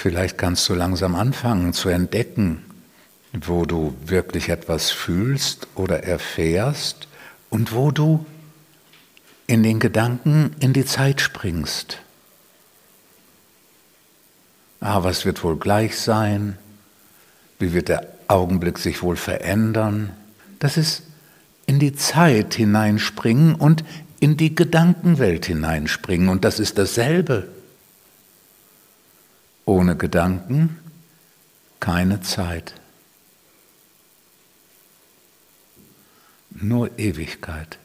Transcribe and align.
Vielleicht 0.00 0.38
kannst 0.38 0.68
du 0.68 0.74
langsam 0.74 1.16
anfangen 1.16 1.72
zu 1.72 1.88
entdecken, 1.88 2.62
wo 3.32 3.66
du 3.66 3.96
wirklich 4.06 4.48
etwas 4.48 4.92
fühlst 4.92 5.66
oder 5.74 6.04
erfährst 6.04 7.08
und 7.50 7.74
wo 7.74 7.90
du 7.90 8.24
in 9.48 9.64
den 9.64 9.80
Gedanken 9.80 10.54
in 10.60 10.72
die 10.72 10.84
Zeit 10.84 11.20
springst. 11.20 11.98
Ah, 14.78 15.02
was 15.02 15.24
wird 15.24 15.42
wohl 15.42 15.56
gleich 15.56 15.98
sein? 15.98 16.56
Wie 17.58 17.72
wird 17.72 17.88
der 17.88 18.06
Augenblick 18.28 18.78
sich 18.78 19.02
wohl 19.02 19.16
verändern? 19.16 20.12
Das 20.60 20.76
ist 20.76 21.02
in 21.66 21.80
die 21.80 21.96
Zeit 21.96 22.54
hineinspringen 22.54 23.56
und 23.56 23.82
in 24.20 24.36
die 24.36 24.54
Gedankenwelt 24.54 25.46
hineinspringen. 25.46 26.28
Und 26.28 26.44
das 26.44 26.60
ist 26.60 26.78
dasselbe. 26.78 27.48
Ohne 29.68 29.96
Gedanken 29.96 30.78
keine 31.78 32.22
Zeit. 32.22 32.72
Nur 36.48 36.98
Ewigkeit. 36.98 37.78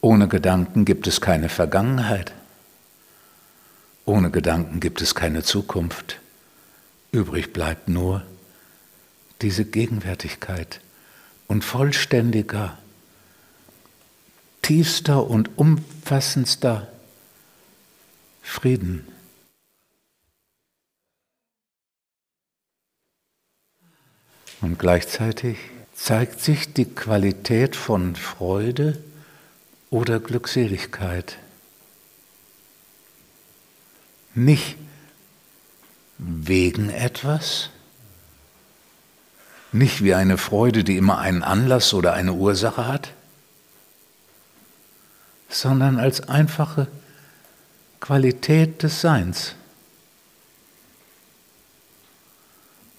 Ohne 0.00 0.28
Gedanken 0.28 0.84
gibt 0.84 1.08
es 1.08 1.20
keine 1.20 1.48
Vergangenheit. 1.48 2.32
Ohne 4.04 4.30
Gedanken 4.30 4.78
gibt 4.78 5.02
es 5.02 5.16
keine 5.16 5.42
Zukunft. 5.42 6.20
Übrig 7.10 7.52
bleibt 7.52 7.88
nur 7.88 8.22
diese 9.42 9.64
Gegenwärtigkeit 9.64 10.80
und 11.48 11.64
vollständiger, 11.64 12.78
tiefster 14.66 15.30
und 15.30 15.58
umfassendster 15.58 16.88
Frieden. 18.42 19.06
Und 24.60 24.76
gleichzeitig 24.76 25.58
zeigt 25.94 26.40
sich 26.40 26.72
die 26.74 26.84
Qualität 26.84 27.76
von 27.76 28.16
Freude 28.16 29.00
oder 29.90 30.18
Glückseligkeit. 30.18 31.38
Nicht 34.34 34.76
wegen 36.18 36.90
etwas, 36.90 37.70
nicht 39.70 40.02
wie 40.02 40.14
eine 40.14 40.38
Freude, 40.38 40.82
die 40.82 40.96
immer 40.96 41.18
einen 41.18 41.44
Anlass 41.44 41.94
oder 41.94 42.14
eine 42.14 42.32
Ursache 42.32 42.88
hat, 42.88 43.12
sondern 45.60 45.98
als 45.98 46.28
einfache 46.28 46.86
Qualität 48.00 48.82
des 48.82 49.00
Seins, 49.00 49.54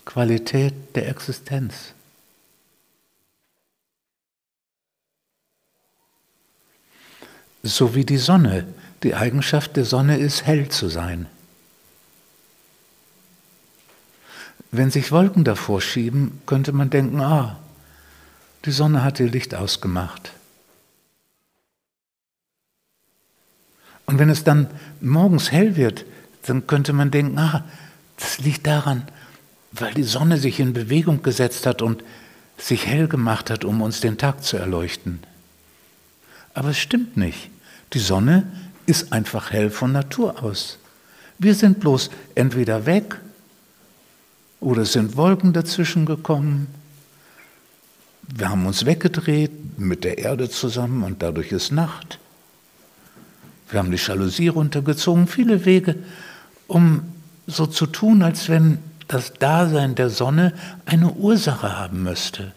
Qualität 0.05 0.73
der 0.95 1.08
Existenz. 1.09 1.94
So 7.62 7.94
wie 7.96 8.06
die 8.06 8.17
Sonne. 8.17 8.66
Die 9.03 9.13
Eigenschaft 9.13 9.75
der 9.75 9.85
Sonne 9.85 10.17
ist, 10.17 10.46
hell 10.46 10.69
zu 10.69 10.88
sein. 10.88 11.28
Wenn 14.72 14.90
sich 14.90 15.12
Wolken 15.12 15.44
davor 15.44 15.81
schieben, 15.81 16.41
könnte 16.47 16.72
man 16.72 16.90
denken, 16.90 17.22
ah, 17.22 17.59
die 18.66 18.72
Sonne 18.72 19.03
hat 19.03 19.19
ihr 19.19 19.29
Licht 19.29 19.53
ausgemacht. 19.53 20.31
Und 24.07 24.19
wenn 24.19 24.29
es 24.29 24.45
dann 24.45 24.68
morgens 25.01 25.51
hell 25.51 25.75
wird, 25.75 26.06
dann 26.45 26.66
könnte 26.66 26.94
man 26.94 27.12
denken, 27.12 27.38
ah, 27.38 27.66
das 28.16 28.40
liegt 28.40 28.66
daran, 28.66 29.03
weil 29.73 29.94
die 29.94 30.03
Sonne 30.03 30.38
sich 30.38 30.62
in 30.62 30.73
Bewegung 30.73 31.22
gesetzt 31.23 31.66
hat 31.66 31.81
und 31.81 32.03
sich 32.57 32.88
hell 32.88 33.09
gemacht 33.09 33.50
hat, 33.50 33.66
um 33.66 33.81
uns 33.81 34.00
den 34.00 34.17
Tag 34.17 34.44
zu 34.44 34.56
erleuchten. 34.56 35.19
Aber 36.53 36.69
es 36.69 36.79
stimmt 36.79 37.17
nicht. 37.17 37.50
Die 37.94 38.00
Sonne 38.00 38.50
ist 38.85 39.12
einfach 39.12 39.51
hell 39.51 39.69
von 39.69 39.91
Natur 39.91 40.41
aus. 40.41 40.79
Wir 41.38 41.53
sind 41.53 41.81
bloß 41.81 42.09
entweder 42.34 42.85
weg 42.85 43.19
oder 44.62 44.85
sind 44.85 45.17
Wolken 45.17 45.51
dazwischen 45.51 46.06
gekommen. 46.06 46.67
Wir 48.22 48.50
haben 48.50 48.66
uns 48.66 48.85
weggedreht 48.85 49.78
mit 49.78 50.06
der 50.06 50.17
Erde 50.17 50.50
zusammen 50.50 51.03
und 51.03 51.22
dadurch 51.22 51.51
ist 51.51 51.72
Nacht. 51.72 52.19
Wir 53.69 53.79
haben 53.79 53.91
die 53.91 53.97
Jalousie 53.97 54.47
runtergezogen, 54.47 55.28
viele 55.28 55.66
Wege, 55.66 55.95
um 56.67 57.03
so 57.47 57.66
zu 57.66 57.85
tun, 57.85 58.23
als 58.23 58.50
wenn 58.50 58.79
das 59.07 59.33
Dasein 59.33 59.95
der 59.95 60.09
Sonne 60.09 60.53
eine 60.85 61.11
Ursache 61.11 61.78
haben 61.78 62.03
müsste. 62.03 62.53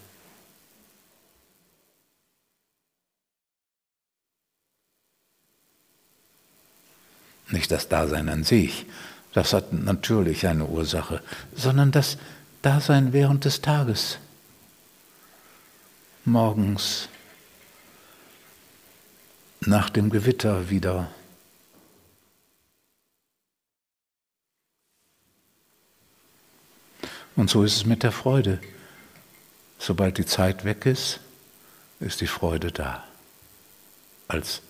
Nicht 7.51 7.71
das 7.73 7.89
Dasein 7.89 8.29
an 8.29 8.45
sich, 8.45 8.87
das 9.33 9.53
hat 9.53 9.73
natürlich 9.73 10.47
eine 10.47 10.67
Ursache, 10.67 11.21
sondern 11.55 11.91
das 11.91 12.17
Dasein 12.63 13.13
während 13.13 13.45
des 13.45 13.61
Tages. 13.61 14.19
Morgens, 16.25 17.09
nach 19.61 19.91
dem 19.91 20.11
Gewitter 20.11 20.71
wieder. 20.71 21.11
Und 27.37 27.49
so 27.49 27.63
ist 27.63 27.77
es 27.77 27.87
mit 27.87 28.03
der 28.03 28.13
Freude. 28.13 28.61
Sobald 29.79 30.19
die 30.19 30.27
Zeit 30.27 30.65
weg 30.65 30.85
ist, 30.85 31.21
ist 32.01 32.21
die 32.21 32.27
Freude 32.27 32.73
da. 32.73 33.05
Als 34.29 34.63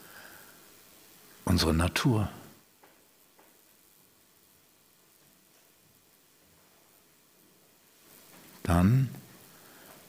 unsere 1.45 1.75
Natur. 1.75 2.29
dann, 8.71 9.09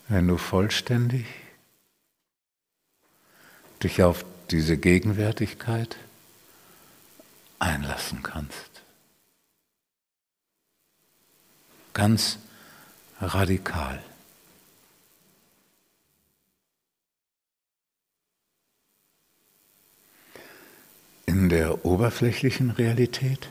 wenn 0.07 0.27
du 0.27 0.37
vollständig 0.37 1.25
dich 3.81 4.03
auf 4.03 4.23
diese 4.51 4.78
Gegenwärtigkeit 4.78 5.97
einlassen 7.59 8.23
kannst. 8.23 8.81
Ganz 11.94 12.38
radikal. 13.19 14.01
In 21.25 21.50
der 21.50 21.85
oberflächlichen 21.85 22.72
Realität, 22.72 23.47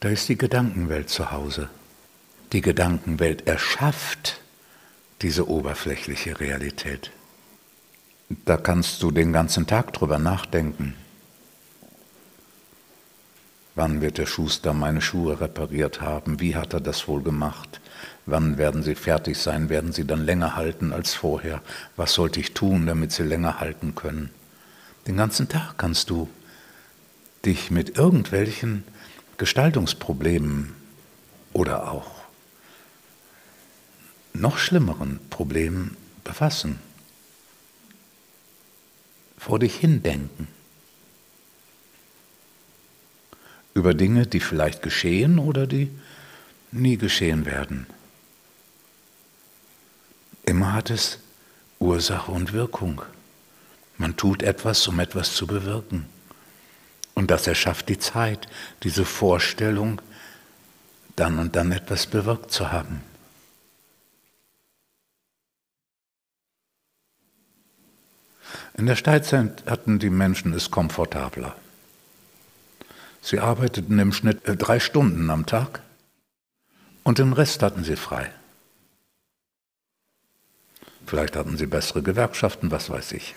da 0.00 0.08
ist 0.08 0.28
die 0.28 0.38
Gedankenwelt 0.38 1.08
zu 1.08 1.30
Hause 1.30 1.70
die 2.52 2.60
Gedankenwelt 2.60 3.46
erschafft 3.46 4.40
diese 5.22 5.48
oberflächliche 5.48 6.38
Realität. 6.38 7.10
Da 8.44 8.56
kannst 8.56 9.02
du 9.02 9.10
den 9.10 9.32
ganzen 9.32 9.66
Tag 9.66 9.92
drüber 9.92 10.18
nachdenken. 10.18 10.94
Wann 13.74 14.00
wird 14.00 14.18
der 14.18 14.26
Schuster 14.26 14.74
meine 14.74 15.00
Schuhe 15.00 15.40
repariert 15.40 16.00
haben? 16.00 16.40
Wie 16.40 16.54
hat 16.54 16.74
er 16.74 16.80
das 16.80 17.08
wohl 17.08 17.22
gemacht? 17.22 17.80
Wann 18.26 18.58
werden 18.58 18.82
sie 18.82 18.94
fertig 18.94 19.38
sein? 19.38 19.68
Werden 19.68 19.92
sie 19.92 20.06
dann 20.06 20.24
länger 20.24 20.56
halten 20.56 20.92
als 20.92 21.14
vorher? 21.14 21.62
Was 21.96 22.12
sollte 22.12 22.38
ich 22.40 22.54
tun, 22.54 22.86
damit 22.86 23.12
sie 23.12 23.22
länger 23.22 23.60
halten 23.60 23.94
können? 23.94 24.30
Den 25.06 25.16
ganzen 25.16 25.48
Tag 25.48 25.78
kannst 25.78 26.10
du 26.10 26.28
dich 27.44 27.70
mit 27.70 27.96
irgendwelchen 27.96 28.84
Gestaltungsproblemen 29.38 30.74
oder 31.52 31.90
auch 31.90 32.10
noch 34.34 34.58
schlimmeren 34.58 35.18
Problemen 35.30 35.96
befassen. 36.24 36.78
Vor 39.44 39.58
dich 39.58 39.74
hindenken. 39.74 40.46
Über 43.74 43.92
Dinge, 43.92 44.24
die 44.24 44.38
vielleicht 44.38 44.82
geschehen 44.82 45.40
oder 45.40 45.66
die 45.66 45.90
nie 46.70 46.96
geschehen 46.96 47.44
werden. 47.44 47.88
Immer 50.44 50.74
hat 50.74 50.90
es 50.90 51.18
Ursache 51.80 52.30
und 52.30 52.52
Wirkung. 52.52 53.02
Man 53.98 54.16
tut 54.16 54.44
etwas, 54.44 54.86
um 54.86 55.00
etwas 55.00 55.34
zu 55.34 55.48
bewirken. 55.48 56.06
Und 57.14 57.32
das 57.32 57.48
erschafft 57.48 57.88
die 57.88 57.98
Zeit, 57.98 58.46
diese 58.84 59.04
Vorstellung, 59.04 60.00
dann 61.16 61.40
und 61.40 61.56
dann 61.56 61.72
etwas 61.72 62.06
bewirkt 62.06 62.52
zu 62.52 62.70
haben. 62.70 63.00
In 68.74 68.86
der 68.86 68.96
Steinzeit 68.96 69.64
hatten 69.66 69.98
die 69.98 70.10
Menschen 70.10 70.52
es 70.54 70.70
komfortabler. 70.70 71.54
Sie 73.20 73.38
arbeiteten 73.38 73.98
im 73.98 74.12
Schnitt 74.12 74.46
äh, 74.48 74.56
drei 74.56 74.80
Stunden 74.80 75.30
am 75.30 75.46
Tag 75.46 75.80
und 77.04 77.18
den 77.18 77.32
Rest 77.32 77.62
hatten 77.62 77.84
sie 77.84 77.96
frei. 77.96 78.30
Vielleicht 81.06 81.36
hatten 81.36 81.56
sie 81.56 81.66
bessere 81.66 82.02
Gewerkschaften, 82.02 82.70
was 82.70 82.88
weiß 82.88 83.12
ich. 83.12 83.34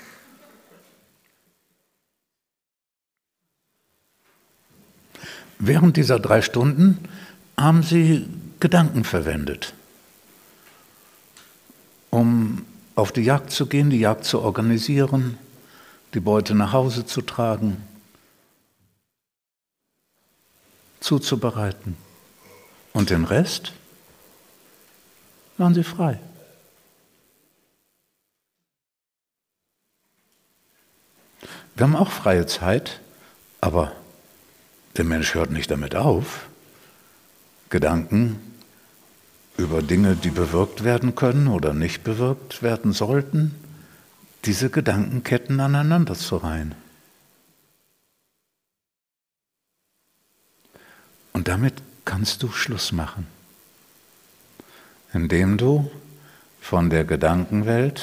Während 5.60 5.98
dieser 5.98 6.20
drei 6.20 6.42
Stunden 6.42 7.00
haben 7.58 7.84
sie 7.84 8.28
Gedanken 8.60 9.04
verwendet, 9.04 9.74
um 12.10 12.66
auf 12.96 13.12
die 13.12 13.22
Jagd 13.22 13.52
zu 13.52 13.68
gehen, 13.68 13.90
die 13.90 14.00
Jagd 14.00 14.26
zu 14.26 14.42
organisieren, 14.42 15.38
die 16.14 16.20
Beute 16.20 16.56
nach 16.56 16.72
Hause 16.72 17.06
zu 17.06 17.22
tragen, 17.22 17.84
zuzubereiten. 21.02 21.98
Und 22.94 23.10
den 23.10 23.26
Rest 23.26 23.74
waren 25.58 25.74
sie 25.74 25.84
frei. 25.84 26.20
Wir 31.76 31.84
haben 31.84 31.96
auch 31.98 32.12
freie 32.12 32.46
Zeit, 32.46 33.02
aber 33.60 33.92
der 34.96 35.04
Mensch 35.04 35.34
hört 35.36 35.52
nicht 35.52 35.70
damit 35.70 35.94
auf. 35.94 36.48
Gedanken 37.70 38.55
über 39.58 39.82
Dinge, 39.82 40.16
die 40.16 40.30
bewirkt 40.30 40.84
werden 40.84 41.16
können 41.16 41.48
oder 41.48 41.74
nicht 41.74 42.04
bewirkt 42.04 42.62
werden 42.62 42.94
sollten, 42.94 43.56
diese 44.46 44.70
Gedankenketten 44.70 45.60
aneinander 45.60 46.16
zu 46.16 46.38
reihen. 46.38 46.76
Und 51.34 51.48
damit 51.48 51.74
kannst 52.06 52.44
du 52.44 52.52
Schluss 52.52 52.92
machen, 52.92 53.28
indem 55.14 55.58
du 55.58 55.90
von 56.62 56.90
der 56.90 57.04
Gedankenwelt 57.04 58.02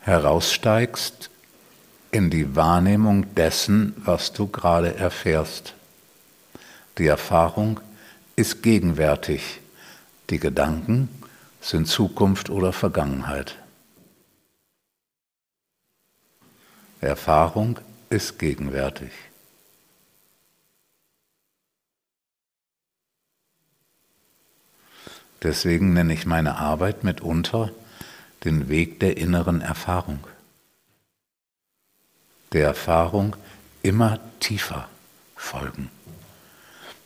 heraussteigst 0.00 1.30
in 2.10 2.30
die 2.30 2.56
Wahrnehmung 2.56 3.34
dessen, 3.34 3.94
was 3.98 4.32
du 4.32 4.46
gerade 4.46 4.94
erfährst. 4.96 5.74
Die 6.96 7.06
Erfahrung 7.06 7.80
ist 8.38 8.62
gegenwärtig, 8.62 9.60
die 10.30 10.38
Gedanken 10.38 11.08
sind 11.60 11.88
Zukunft 11.88 12.50
oder 12.50 12.72
Vergangenheit. 12.72 13.56
Erfahrung 17.00 17.80
ist 18.10 18.38
gegenwärtig. 18.38 19.10
Deswegen 25.42 25.92
nenne 25.92 26.14
ich 26.14 26.24
meine 26.24 26.58
Arbeit 26.58 27.02
mitunter 27.02 27.72
den 28.44 28.68
Weg 28.68 29.00
der 29.00 29.16
inneren 29.16 29.60
Erfahrung 29.60 30.24
der 32.52 32.66
Erfahrung 32.66 33.34
immer 33.82 34.20
tiefer 34.38 34.88
folgen. 35.34 35.90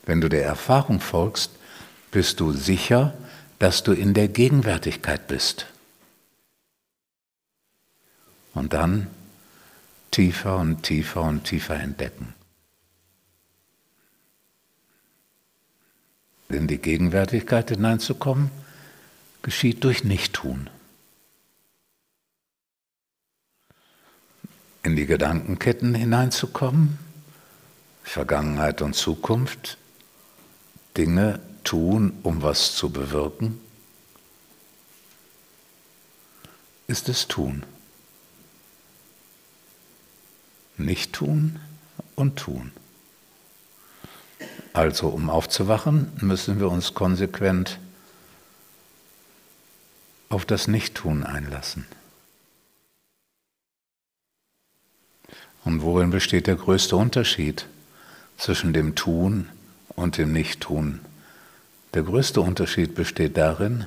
Wenn 0.05 0.21
du 0.21 0.29
der 0.29 0.45
Erfahrung 0.45 0.99
folgst, 0.99 1.51
bist 2.11 2.39
du 2.39 2.51
sicher, 2.51 3.13
dass 3.59 3.83
du 3.83 3.93
in 3.93 4.13
der 4.13 4.27
Gegenwärtigkeit 4.27 5.27
bist. 5.27 5.67
Und 8.53 8.73
dann 8.73 9.07
tiefer 10.11 10.57
und 10.57 10.83
tiefer 10.83 11.21
und 11.21 11.43
tiefer 11.45 11.79
entdecken. 11.79 12.33
In 16.49 16.67
die 16.67 16.77
Gegenwärtigkeit 16.77 17.69
hineinzukommen, 17.69 18.51
geschieht 19.41 19.83
durch 19.83 20.03
Nichttun. 20.03 20.69
in 24.83 24.97
die 24.97 25.05
Gedankenketten 25.05 25.95
hineinzukommen, 25.95 26.99
Vergangenheit 28.03 28.81
und 28.81 28.95
Zukunft, 28.95 29.77
Dinge 30.97 31.39
tun, 31.63 32.17
um 32.23 32.41
was 32.41 32.75
zu 32.75 32.89
bewirken, 32.89 33.59
ist 36.87 37.09
es 37.09 37.27
tun. 37.27 37.63
Nicht 40.77 41.13
tun 41.13 41.59
und 42.15 42.37
tun. 42.37 42.71
Also 44.73 45.07
um 45.09 45.29
aufzuwachen, 45.29 46.11
müssen 46.21 46.59
wir 46.59 46.69
uns 46.69 46.93
konsequent 46.93 47.79
auf 50.29 50.45
das 50.45 50.67
Nichttun 50.67 51.23
einlassen. 51.23 51.85
Und 55.63 55.81
worin 55.81 56.09
besteht 56.09 56.47
der 56.47 56.55
größte 56.55 56.95
Unterschied 56.95 57.67
zwischen 58.37 58.73
dem 58.73 58.95
Tun 58.95 59.47
und 59.95 60.17
dem 60.17 60.31
Nichttun? 60.31 60.99
Der 61.93 62.03
größte 62.03 62.41
Unterschied 62.41 62.95
besteht 62.95 63.37
darin, 63.37 63.85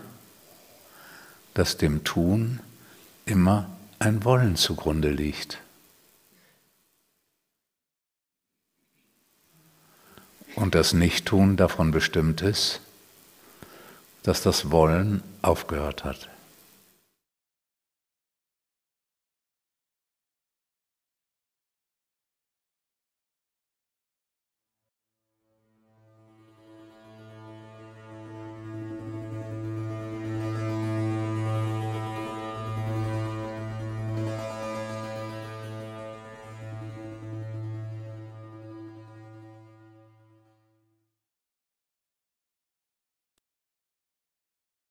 dass 1.54 1.76
dem 1.76 2.04
Tun 2.04 2.60
immer 3.24 3.68
ein 3.98 4.24
Wollen 4.24 4.56
zugrunde 4.56 5.10
liegt. 5.10 5.58
Und 10.54 10.74
das 10.74 10.92
Nichttun 10.92 11.56
davon 11.56 11.90
bestimmt 11.90 12.40
ist, 12.42 12.80
dass 14.22 14.42
das 14.42 14.70
Wollen 14.70 15.22
aufgehört 15.42 16.04
hat. 16.04 16.28